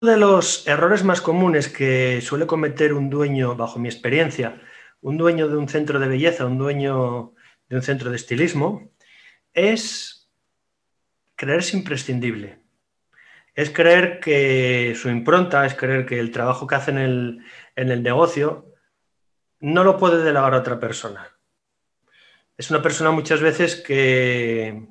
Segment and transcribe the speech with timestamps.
[0.00, 4.60] de los errores más comunes que suele cometer un dueño, bajo mi experiencia,
[5.02, 7.34] un dueño de un centro de belleza, un dueño
[7.68, 8.90] de un centro de estilismo,
[9.52, 10.30] es
[11.36, 12.60] creerse imprescindible.
[13.54, 17.44] Es creer que su impronta, es creer que el trabajo que hace en el,
[17.76, 18.72] en el negocio
[19.60, 21.36] no lo puede delegar a otra persona.
[22.56, 24.86] Es una persona muchas veces que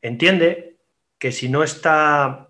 [0.00, 0.78] entiende
[1.18, 2.47] que si no está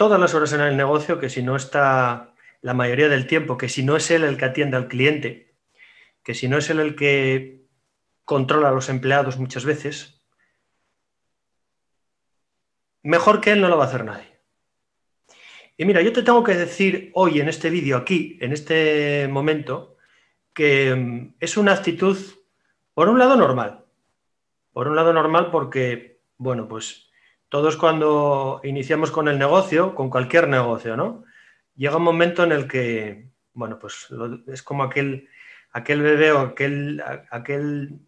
[0.00, 3.68] todas las horas en el negocio que si no está la mayoría del tiempo, que
[3.68, 5.52] si no es él el que atiende al cliente,
[6.22, 7.66] que si no es él el que
[8.24, 10.18] controla a los empleados muchas veces,
[13.02, 14.40] mejor que él no lo va a hacer nadie.
[15.76, 19.98] Y mira, yo te tengo que decir hoy en este vídeo, aquí, en este momento,
[20.54, 22.16] que mm, es una actitud,
[22.94, 23.84] por un lado, normal.
[24.72, 27.09] Por un lado, normal porque, bueno, pues
[27.50, 31.24] todos cuando iniciamos con el negocio, con cualquier negocio, ¿no?
[31.74, 34.06] Llega un momento en el que, bueno, pues
[34.46, 35.28] es como aquel,
[35.72, 37.98] aquel bebé o aquel, aquel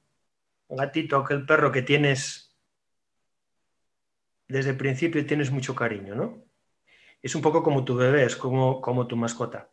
[0.69, 2.57] gatito, aquel perro que tienes
[4.47, 6.45] desde el principio y tienes mucho cariño, ¿no?
[7.21, 9.71] Es un poco como tu bebé, es como, como tu mascota.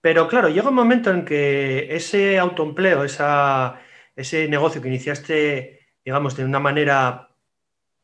[0.00, 6.44] Pero claro, llega un momento en que ese autoempleo, ese negocio que iniciaste, digamos, de
[6.44, 7.33] una manera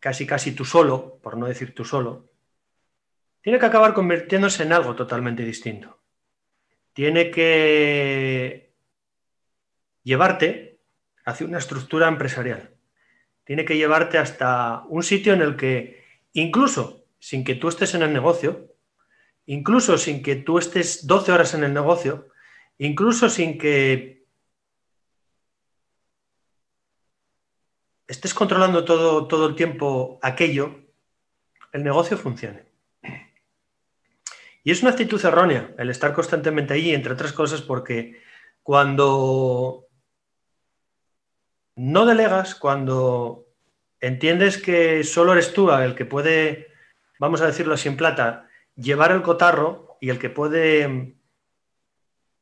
[0.00, 2.30] casi casi tú solo, por no decir tú solo,
[3.42, 6.00] tiene que acabar convirtiéndose en algo totalmente distinto.
[6.92, 8.74] Tiene que
[10.02, 10.80] llevarte
[11.24, 12.74] hacia una estructura empresarial.
[13.44, 18.02] Tiene que llevarte hasta un sitio en el que, incluso sin que tú estés en
[18.02, 18.74] el negocio,
[19.46, 22.28] incluso sin que tú estés 12 horas en el negocio,
[22.78, 24.19] incluso sin que
[28.10, 30.80] estés controlando todo, todo el tiempo aquello,
[31.72, 32.64] el negocio funcione.
[34.64, 38.20] Y es una actitud errónea el estar constantemente allí, entre otras cosas, porque
[38.64, 39.86] cuando
[41.76, 43.46] no delegas, cuando
[44.00, 46.66] entiendes que solo eres tú el que puede,
[47.20, 51.14] vamos a decirlo así en plata, llevar el cotarro y el que puede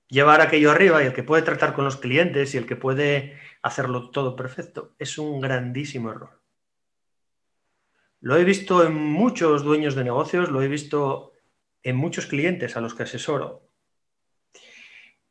[0.09, 3.39] llevar aquello arriba y el que puede tratar con los clientes y el que puede
[3.63, 6.41] hacerlo todo perfecto, es un grandísimo error.
[8.21, 11.33] Lo he visto en muchos dueños de negocios, lo he visto
[11.83, 13.69] en muchos clientes a los que asesoro.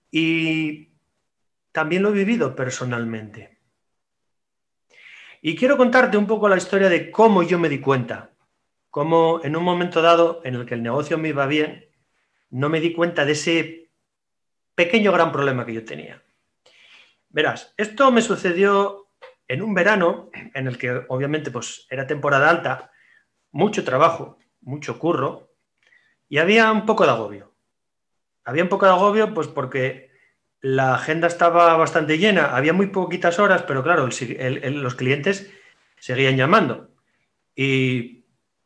[0.09, 0.93] Y
[1.71, 3.57] también lo he vivido personalmente.
[5.41, 8.31] Y quiero contarte un poco la historia de cómo yo me di cuenta,
[8.89, 11.89] cómo en un momento dado en el que el negocio me iba bien,
[12.49, 13.86] no me di cuenta de ese
[14.77, 16.21] pequeño gran problema que yo tenía.
[17.29, 19.07] Verás, esto me sucedió
[19.47, 22.91] en un verano en el que obviamente pues era temporada alta,
[23.51, 25.49] mucho trabajo, mucho curro
[26.29, 27.55] y había un poco de agobio.
[28.43, 30.11] Había un poco de agobio pues porque
[30.61, 35.51] la agenda estaba bastante llena, había muy poquitas horas, pero claro, los clientes
[35.97, 36.91] seguían llamando.
[37.55, 38.25] Y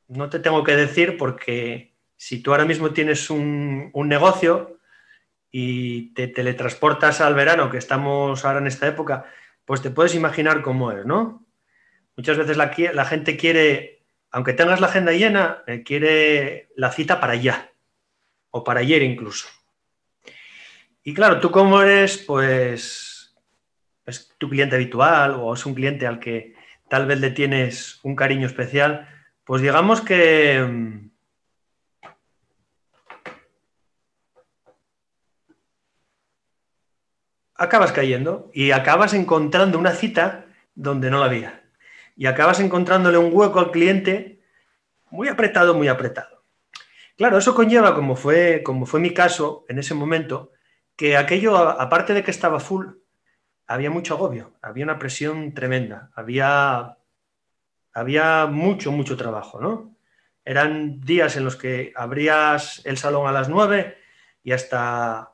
[0.09, 4.80] no te tengo que decir porque si tú ahora mismo tienes un negocio,
[5.51, 9.25] y te teletransportas al verano, que estamos ahora en esta época,
[9.65, 11.45] pues te puedes imaginar cómo es, ¿no?
[12.15, 17.33] Muchas veces la, gente quiere, aunque tengas la agenda llena, eh, quiere la cita para
[17.33, 17.71] allá,
[18.49, 19.47] o para ayer incluso.
[21.03, 23.35] Y claro, tú como eres, pues,
[24.05, 26.55] es tu cliente habitual o es un cliente al que
[26.89, 29.07] tal vez le tienes un cariño especial,
[29.43, 31.10] pues digamos que
[37.61, 41.63] acabas cayendo y acabas encontrando una cita donde no la había.
[42.15, 44.41] Y acabas encontrándole un hueco al cliente
[45.11, 46.43] muy apretado, muy apretado.
[47.17, 50.51] Claro, eso conlleva, como fue, como fue mi caso en ese momento,
[50.95, 52.87] que aquello, aparte de que estaba full,
[53.67, 56.97] había mucho agobio, había una presión tremenda, había,
[57.93, 59.95] había mucho, mucho trabajo, ¿no?
[60.43, 63.97] Eran días en los que abrías el salón a las nueve
[64.43, 65.30] y hasta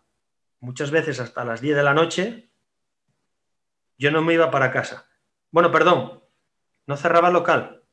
[0.59, 2.49] muchas veces hasta las 10 de la noche,
[3.97, 5.09] yo no me iba para casa.
[5.51, 6.23] Bueno, perdón,
[6.85, 7.83] no cerraba el local.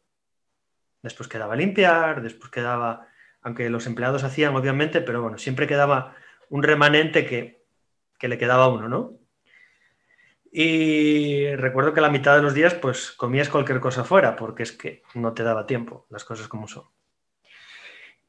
[1.03, 3.09] Después quedaba limpiar, después quedaba,
[3.43, 6.17] aunque los empleados hacían obviamente, pero bueno, siempre quedaba
[6.49, 7.65] un remanente que,
[8.19, 9.19] que le quedaba a uno, ¿no?
[10.51, 14.73] Y recuerdo que la mitad de los días pues comías cualquier cosa fuera, porque es
[14.73, 16.85] que no te daba tiempo, las cosas como son.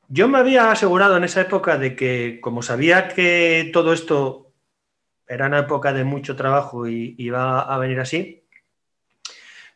[0.07, 4.53] Yo me había asegurado en esa época de que, como sabía que todo esto
[5.27, 8.47] era una época de mucho trabajo y iba a venir así,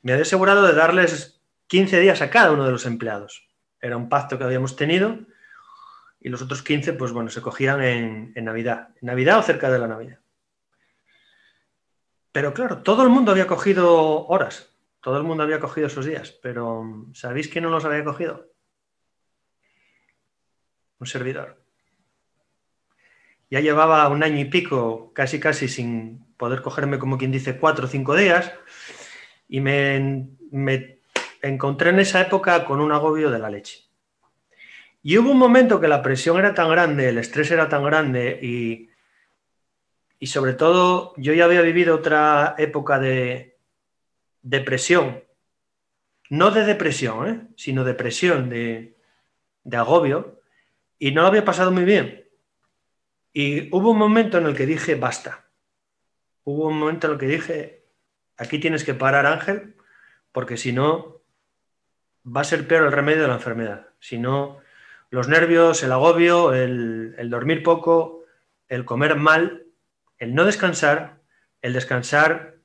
[0.03, 3.49] me había asegurado de darles 15 días a cada uno de los empleados.
[3.81, 5.19] Era un pacto que habíamos tenido
[6.19, 9.71] y los otros 15, pues bueno, se cogían en, en Navidad, en Navidad o cerca
[9.71, 10.19] de la Navidad.
[12.31, 14.69] Pero claro, todo el mundo había cogido horas,
[15.01, 18.47] todo el mundo había cogido esos días, pero ¿sabéis quién no los había cogido?
[20.99, 21.61] Un servidor.
[23.49, 27.85] Ya llevaba un año y pico, casi casi sin poder cogerme, como quien dice, cuatro
[27.85, 28.53] o cinco días,
[29.47, 30.99] y me, me
[31.41, 33.89] encontré en esa época con un agobio de la leche.
[35.01, 38.37] Y hubo un momento que la presión era tan grande, el estrés era tan grande
[38.41, 38.89] y,
[40.19, 43.57] y sobre todo yo ya había vivido otra época de
[44.41, 45.23] depresión,
[46.29, 47.47] no de depresión, ¿eh?
[47.55, 48.97] sino de presión, de,
[49.63, 50.38] de agobio,
[50.99, 52.25] y no lo había pasado muy bien.
[53.31, 55.45] Y hubo un momento en el que dije, basta.
[56.43, 57.85] Hubo un momento en el que dije,
[58.37, 59.75] aquí tienes que parar, Ángel,
[60.31, 61.21] porque si no,
[62.25, 63.87] va a ser peor el remedio de la enfermedad.
[63.99, 64.59] Si no,
[65.09, 68.25] los nervios, el agobio, el, el dormir poco,
[68.67, 69.65] el comer mal,
[70.17, 71.21] el no descansar,
[71.61, 72.55] el descansar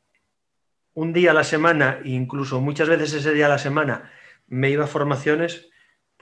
[0.93, 4.11] un día a la semana, e incluso muchas veces ese día a la semana,
[4.47, 5.71] me iba a formaciones,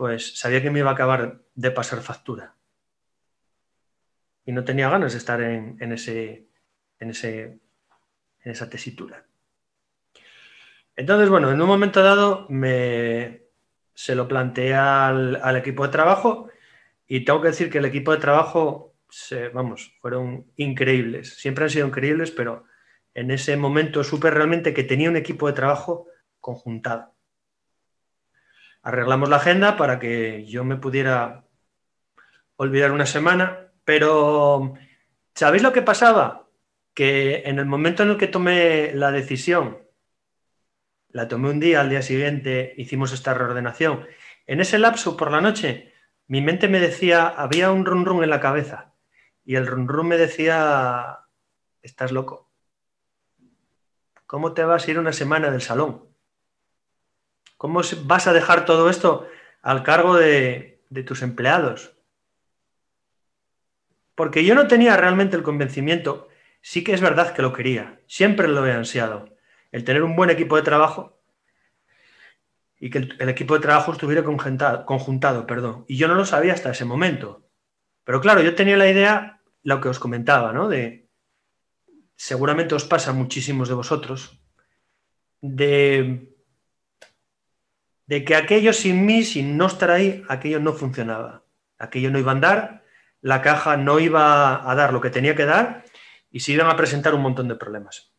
[0.03, 2.57] pues sabía que me iba a acabar de pasar factura.
[4.45, 6.49] Y no tenía ganas de estar en, ese,
[6.99, 7.61] en, ese,
[8.41, 9.25] en esa tesitura.
[10.97, 13.43] Entonces, bueno, en un momento dado me,
[13.95, 16.49] se lo planteé al, equipo de trabajo
[17.07, 18.97] y tengo que decir que el equipo de trabajo,
[19.55, 21.39] vamos, fueron increíbles.
[21.39, 22.65] Siempre han sido increíbles, pero
[23.15, 26.09] en ese momento supe realmente que tenía un equipo de trabajo
[26.41, 27.12] conjuntado.
[28.83, 31.45] Arreglamos la agenda para que yo me pudiera
[32.57, 34.75] olvidar una semana, pero
[35.35, 36.49] ¿sabéis lo que pasaba?
[36.95, 39.79] Que en el momento en el que tomé la decisión,
[41.09, 44.07] la tomé un día, al día siguiente hicimos esta reordenación.
[44.47, 45.93] En ese lapso por la noche,
[46.27, 48.95] mi mente me decía, había un run run en la cabeza,
[49.45, 51.21] y el run run me decía,
[51.83, 52.53] estás loco
[54.33, 56.12] ¿Cómo te vas a ir una semana del salón?
[57.63, 59.29] ¿Cómo vas a dejar todo esto
[59.63, 61.93] al cargo de, tus empleados?
[64.17, 66.27] Porque yo no tenía realmente el convencimiento,
[66.61, 69.29] sí que es verdad que lo quería, siempre lo he ansiado,
[69.71, 71.21] el tener un buen equipo de trabajo
[72.81, 75.85] y que el, equipo de trabajo estuviera conjuntado, conjuntado, perdón.
[75.87, 77.47] Y yo no lo sabía hasta ese momento.
[78.03, 80.69] Pero claro, yo tenía la idea, lo que os comentaba, ¿no?
[80.69, 81.07] De,
[82.17, 84.43] seguramente os pasa a muchísimos de vosotros,
[85.41, 86.32] de,
[88.13, 91.45] de que aquello sin mí, sin no estar ahí, aquello no funcionaba.
[91.79, 92.85] Aquello no iba a andar,
[93.23, 95.87] la caja no iba a dar lo que tenía que dar
[96.31, 98.13] y se iban a presentar un montón de problemas.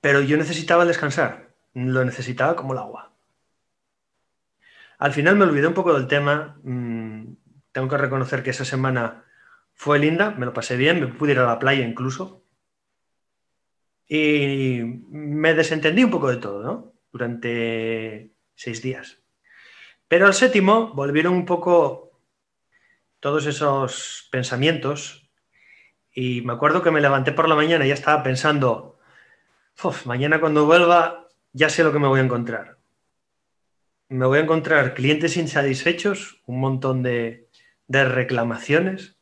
[0.00, 3.12] Pero yo necesitaba descansar, lo necesitaba como el agua.
[4.96, 6.56] Al final me olvidé un poco del tema.
[6.62, 7.34] Mm,
[7.70, 9.26] tengo que reconocer que esa semana
[9.74, 12.43] fue linda, me lo pasé bien, me pude ir a la playa incluso.
[14.06, 16.92] Y me desentendí un poco de todo, ¿no?
[17.12, 19.18] Durante seis días.
[20.08, 22.20] Pero al séptimo volvieron un poco
[23.20, 25.30] todos esos pensamientos
[26.12, 28.98] y me acuerdo que me levanté por la mañana y ya estaba pensando,
[30.04, 32.78] mañana cuando vuelva ya sé lo que me voy a encontrar.
[34.08, 37.48] Me voy a encontrar clientes insatisfechos, un montón de,
[37.86, 39.16] de reclamaciones,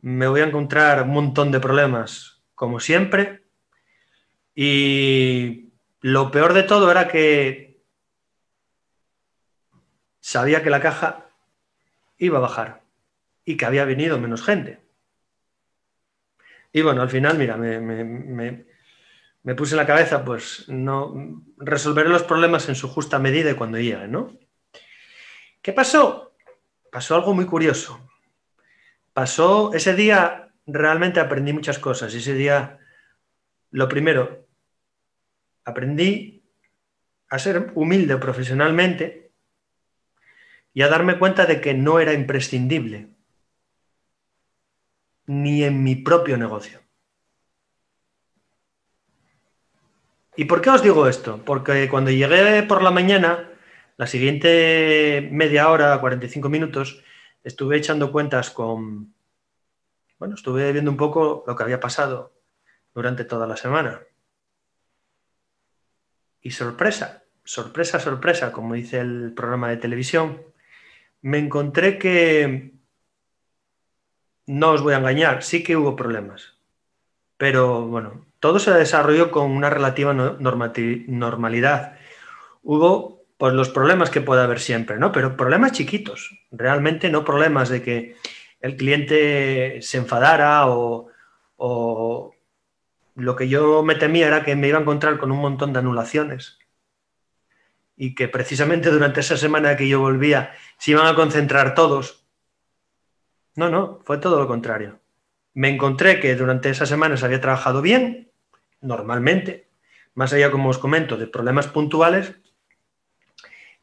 [0.00, 3.45] me voy a encontrar un montón de problemas, como siempre.
[4.56, 5.70] Y
[6.00, 7.80] lo peor de todo era que
[10.18, 11.30] sabía que la caja
[12.18, 12.82] iba a bajar
[13.44, 14.80] y que había venido menos gente.
[16.72, 18.64] Y bueno, al final, mira, me,
[19.54, 23.78] puse en la cabeza, pues no resolveré los problemas en su justa medida y cuando
[23.78, 24.36] lleguen, ¿no?
[25.62, 26.34] ¿Qué pasó?
[26.90, 28.00] Pasó algo muy curioso
[29.16, 32.12] pasó, ese día realmente aprendí muchas cosas.
[32.12, 32.78] Ese día,
[33.70, 34.45] lo primero,
[35.66, 36.42] aprendí
[37.28, 39.32] a ser humilde profesionalmente
[40.72, 43.08] y a darme cuenta de que no era imprescindible,
[45.26, 46.80] ni en mi propio negocio.
[50.36, 51.42] ¿Y por qué os digo esto?
[51.44, 53.50] Porque cuando llegué por la mañana,
[53.96, 57.02] la siguiente media hora, 45 minutos,
[57.42, 59.14] estuve echando cuentas con,
[60.18, 62.34] bueno, estuve viendo un poco lo que había pasado
[62.94, 64.02] durante toda la semana.
[66.46, 70.42] Y sorpresa, sorpresa, sorpresa, como dice el programa de televisión,
[71.20, 72.70] me encontré que,
[74.46, 76.54] no os voy a engañar, sí que hubo problemas.
[77.36, 81.98] Pero bueno, todo se desarrolló con una relativa normalidad.
[82.62, 85.10] Hubo pues los problemas que puede haber siempre, ¿no?
[85.10, 88.14] Pero problemas chiquitos, realmente no problemas de que
[88.60, 91.08] el cliente se enfadara o,
[91.56, 92.35] o
[93.16, 95.78] lo que yo me temía era que me iba a encontrar con un montón de
[95.78, 96.58] anulaciones
[97.96, 102.26] y que precisamente durante esa semana que yo volvía se iban a concentrar todos.
[103.54, 105.00] No, no, fue todo lo contrario.
[105.54, 108.30] Me encontré que durante esa semana se había trabajado bien,
[108.82, 109.70] normalmente,
[110.12, 112.38] más allá, como os comento, de problemas puntuales,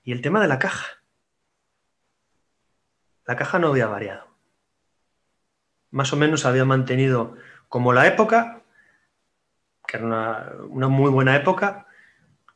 [0.04, 0.86] y el tema de la caja.
[3.26, 4.28] La caja no había variado.
[5.90, 7.36] Más o menos había mantenido
[7.68, 8.63] como la época,
[9.88, 11.88] que era una, muy buena época,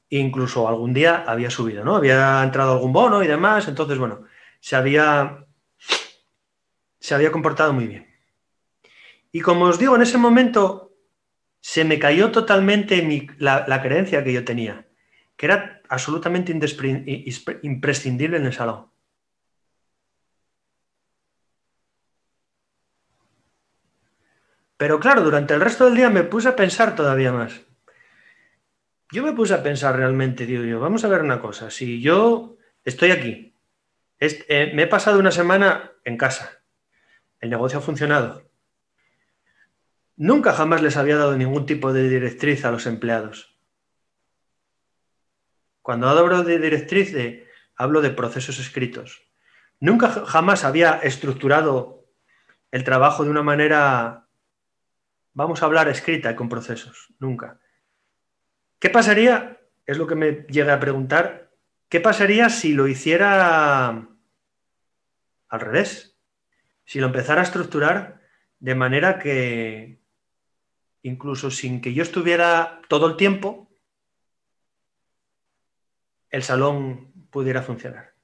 [0.10, 1.96] incluso algún día había subido, ¿no?
[1.96, 4.24] Había entrado algún bono y demás, entonces, bueno,
[4.60, 5.46] se había,
[7.00, 8.07] se había comportado muy bien.
[9.31, 10.93] Y como os digo, en ese momento
[11.60, 14.88] se me cayó totalmente la creencia que yo tenía
[15.38, 16.51] que era absolutamente
[17.62, 18.88] imprescindible en el salón.
[24.77, 27.62] Pero claro, durante el resto del día me puse a pensar todavía más.
[29.12, 32.57] Yo me puse a pensar realmente, digo yo, vamos a ver una cosa, si yo
[32.84, 33.55] estoy aquí,
[34.19, 36.62] eh, me he pasado una semana en casa,
[37.39, 38.43] el negocio ha funcionado,
[40.17, 43.57] nunca jamás les había dado ningún tipo de directriz a los empleados.
[45.81, 47.15] Cuando hablo de directriz,
[47.77, 49.22] hablo de procesos escritos.
[49.79, 52.10] Nunca jamás había estructurado
[52.72, 54.26] el trabajo de una manera,
[55.38, 57.60] vamos a hablar escrita con procesos, nunca.
[58.79, 59.62] ¿Qué pasaría?
[59.86, 61.51] Es lo que me llega a preguntar.
[61.89, 63.88] ¿Qué pasaría si lo hiciera
[65.48, 66.17] al revés?
[66.86, 68.20] Si lo empezara a estructurar
[68.60, 70.01] de manera que,
[71.03, 73.70] incluso sin que yo estuviera todo el tiempo,
[76.32, 78.16] el salón pudiera funcionar.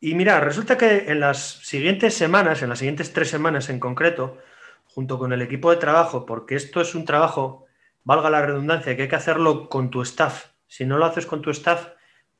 [0.00, 4.38] Y mira, resulta que en las siguientes semanas, en las siguientes tres semanas en concreto,
[4.84, 7.66] junto con el equipo de trabajo, porque esto es un trabajo,
[8.04, 10.52] valga la redundancia, que hay que hacerlo con tu staff.
[10.66, 11.88] Si no lo haces con tu staff,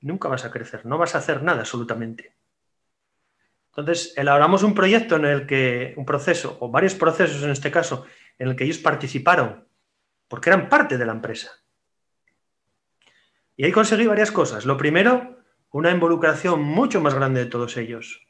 [0.01, 2.37] nunca vas a crecer, no vas a hacer nada absolutamente.
[3.69, 8.07] Entonces, elaboramos un proyecto en el que, un proceso, o varios procesos en este caso,
[8.39, 9.67] en el que ellos participaron,
[10.29, 11.51] porque eran parte de la empresa.
[13.57, 14.65] Y ahí conseguí varias cosas.
[14.65, 15.39] Lo primero,
[15.71, 18.27] una involucración mucho más grande de todos ellos.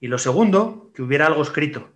[0.00, 1.92] Y lo segundo, que hubiera algo escrito.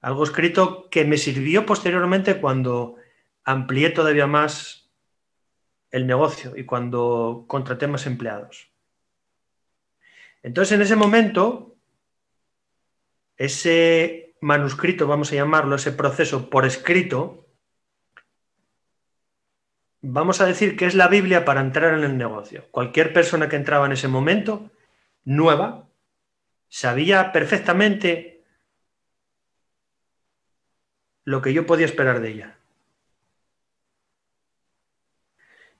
[0.00, 2.96] Algo escrito que me sirvió posteriormente cuando
[3.44, 4.90] amplié todavía más
[5.90, 8.70] el negocio y cuando contraté más empleados.
[10.42, 11.76] Entonces, en ese momento,
[13.36, 17.46] ese manuscrito, vamos a llamarlo, ese proceso por escrito,
[20.02, 22.66] vamos a decir que es la Biblia para entrar en el negocio.
[22.70, 24.70] Cualquier persona que entraba en ese momento,
[25.24, 25.88] nueva,
[26.68, 28.44] sabía perfectamente
[31.24, 32.56] lo que yo podía esperar de ella.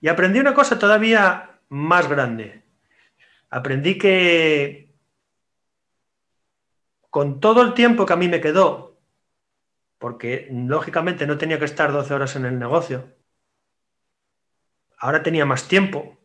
[0.01, 2.63] Y aprendí una cosa todavía más grande.
[3.51, 4.91] Aprendí que
[7.11, 8.97] con todo el tiempo que a mí me quedó,
[9.99, 13.13] porque lógicamente no tenía que estar 12 horas en el negocio,
[15.01, 16.19] ahora tenía más tiempo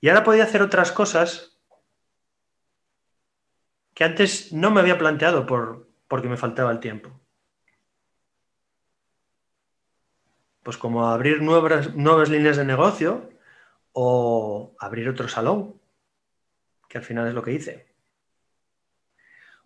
[0.00, 1.58] y ahora podía hacer otras cosas
[3.94, 7.10] que antes no me había planteado por, porque me faltaba el tiempo.
[10.62, 13.30] Pues como abrir nuevas, nuevas líneas de negocio
[13.92, 15.80] o abrir otro salón,
[16.88, 17.92] que al final es lo que hice.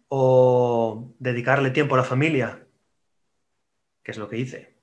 [0.09, 2.67] O dedicarle tiempo a la familia,
[4.03, 4.76] que es lo que hice.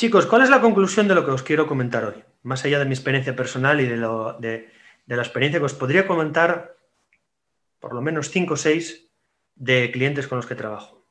[0.00, 2.24] Chicos, ¿cuál es la conclusión de lo que os quiero comentar hoy?
[2.42, 6.74] Más allá de mi experiencia personal y de, la experiencia que os podría comentar,
[7.78, 9.10] por lo menos cinco o seis
[9.56, 11.04] de clientes con los que trabajo.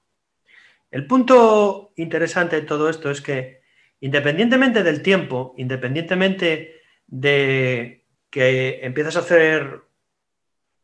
[0.90, 3.62] El punto interesante de todo esto es que
[4.00, 9.84] independientemente del tiempo, independientemente de que empiezas a hacer,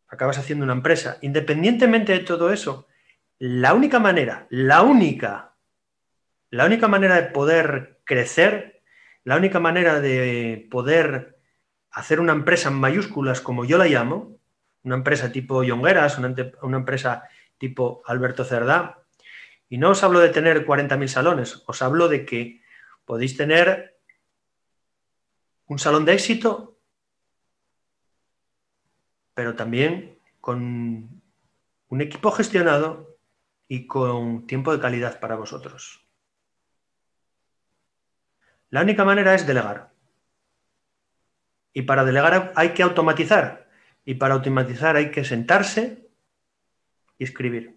[0.10, 2.86] acabas haciendo una empresa, independientemente de todo eso,
[3.40, 5.56] la única manera, la única
[6.56, 8.84] la única manera de poder crecer,
[9.24, 11.40] la única manera de poder
[11.92, 14.38] hacer una empresa en mayúsculas como yo la llamo,
[14.84, 19.04] una empresa tipo Yongueras, una, empresa tipo Alberto Cerdá,
[19.68, 22.62] y no os hablo de tener 40.000 salones, os hablo de que
[23.04, 24.00] podéis tener
[25.66, 26.78] un salón de éxito,
[29.34, 31.22] pero también con
[31.88, 33.18] un equipo gestionado
[33.68, 36.05] y con tiempo de calidad para vosotros.
[38.70, 39.92] La única manera es delegar.
[41.74, 43.70] Y para delegar hay que automatizar.
[44.06, 46.10] Y para automatizar hay que sentarse
[47.18, 47.76] y escribir.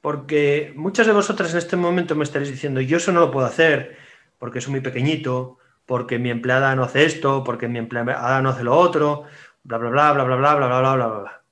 [0.00, 3.46] Porque muchas de vosotras en este momento me estaréis diciendo, yo eso no lo puedo
[3.46, 3.96] hacer
[4.42, 8.64] porque soy muy pequeñito, porque mi empleada no hace esto, porque mi empleada no hace
[8.64, 9.26] lo otro,
[9.62, 11.44] bla, bla, bla, bla, bla, bla, bla, bla, bla, bla, bla.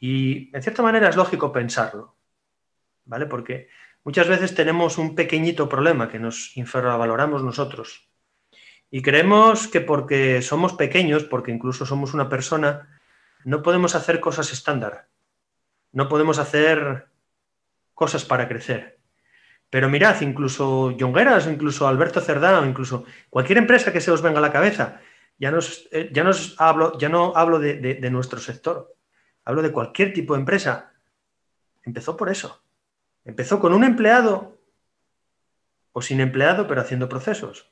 [0.00, 2.16] Y en cierta manera es lógico pensarlo,
[3.28, 3.68] Porque
[4.04, 8.08] muchas veces tenemos un pequeñito problema que nos infravaloramos nosotros.
[8.90, 12.98] Y creemos que porque somos pequeños, porque incluso somos una persona,
[13.44, 15.08] no podemos hacer cosas estándar.
[15.92, 17.08] No podemos hacer
[17.94, 18.98] cosas para crecer.
[19.70, 24.42] Pero mirad, incluso Jongueras, incluso Alberto Cerdá, incluso cualquier empresa que se os venga a
[24.42, 25.00] la cabeza,
[25.38, 25.52] ya,
[25.92, 28.94] eh, ya, hablo, ya no hablo de nuestro sector,
[29.44, 30.92] hablo de cualquier tipo de empresa.
[31.84, 32.62] Empezó por eso.
[33.28, 34.58] Empezó con un empleado
[35.92, 37.70] o sin empleado, pero haciendo procesos.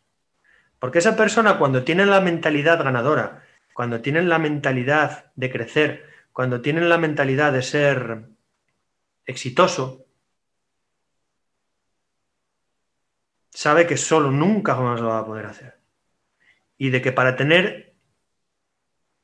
[0.79, 6.61] Porque esa persona cuando tiene la mentalidad ganadora, cuando tienen la mentalidad de crecer, cuando
[6.61, 8.27] tienen la mentalidad de ser
[9.25, 10.05] exitoso,
[13.49, 15.81] sabe que solo nunca jamás lo va a poder hacer.
[16.77, 17.97] Y de que para tener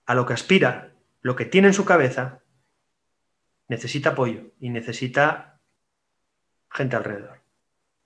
[0.07, 2.41] a lo que aspira, lo que tiene en su cabeza,
[3.69, 5.51] necesita apoyo y necesita
[6.76, 7.41] gente alrededor.